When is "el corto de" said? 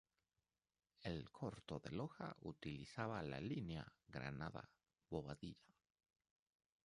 1.03-1.91